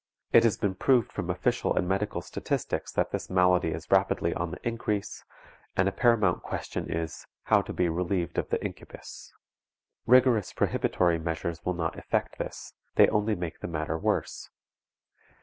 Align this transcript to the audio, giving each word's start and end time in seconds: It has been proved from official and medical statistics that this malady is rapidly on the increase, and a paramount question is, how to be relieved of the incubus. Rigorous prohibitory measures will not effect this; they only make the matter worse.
It 0.31 0.43
has 0.45 0.57
been 0.57 0.73
proved 0.73 1.11
from 1.11 1.29
official 1.29 1.75
and 1.75 1.87
medical 1.87 2.23
statistics 2.23 2.91
that 2.93 3.11
this 3.11 3.29
malady 3.29 3.67
is 3.69 3.91
rapidly 3.91 4.33
on 4.33 4.49
the 4.49 4.67
increase, 4.67 5.23
and 5.77 5.87
a 5.87 5.91
paramount 5.91 6.41
question 6.41 6.91
is, 6.91 7.27
how 7.43 7.61
to 7.61 7.71
be 7.71 7.87
relieved 7.87 8.39
of 8.39 8.49
the 8.49 8.57
incubus. 8.65 9.31
Rigorous 10.07 10.53
prohibitory 10.53 11.19
measures 11.19 11.63
will 11.63 11.75
not 11.75 11.99
effect 11.99 12.39
this; 12.39 12.73
they 12.95 13.09
only 13.09 13.35
make 13.35 13.59
the 13.59 13.67
matter 13.67 13.95
worse. 13.95 14.49